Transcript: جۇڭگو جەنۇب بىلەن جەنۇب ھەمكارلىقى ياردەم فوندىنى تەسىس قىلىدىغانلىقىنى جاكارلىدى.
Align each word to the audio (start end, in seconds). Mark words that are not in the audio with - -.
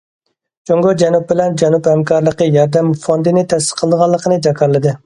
جۇڭگو 0.69 0.93
جەنۇب 1.01 1.27
بىلەن 1.33 1.59
جەنۇب 1.63 1.91
ھەمكارلىقى 1.91 2.49
ياردەم 2.57 2.93
فوندىنى 3.05 3.47
تەسىس 3.55 3.81
قىلىدىغانلىقىنى 3.83 4.43
جاكارلىدى. 4.49 4.99